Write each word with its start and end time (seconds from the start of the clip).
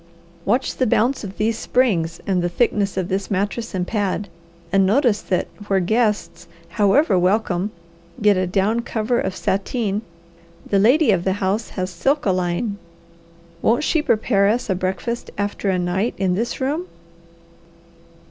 Watch 0.45 0.77
the 0.77 0.87
bounce 0.87 1.23
of 1.23 1.37
these 1.37 1.59
springs 1.59 2.19
and 2.25 2.41
the 2.41 2.49
thickness 2.49 2.97
of 2.97 3.07
this 3.07 3.29
mattress 3.29 3.75
and 3.75 3.85
pad, 3.85 4.29
and 4.71 4.83
notice 4.83 5.21
that 5.21 5.45
where 5.67 5.79
guests, 5.79 6.47
however 6.69 7.19
welcome, 7.19 7.69
get 8.19 8.35
a 8.35 8.47
down 8.47 8.79
cover 8.79 9.19
of 9.19 9.35
sateen, 9.35 10.01
the 10.65 10.79
lady 10.79 11.11
of 11.11 11.23
the 11.23 11.33
house 11.33 11.69
has 11.77 11.91
silkaline. 11.91 12.77
Won't 13.61 13.83
she 13.83 14.01
prepare 14.01 14.47
us 14.47 14.71
a 14.71 14.73
breakfast 14.75 15.29
after 15.37 15.69
a 15.69 15.77
night 15.77 16.15
in 16.17 16.33
this 16.33 16.59
room?" 16.59 16.87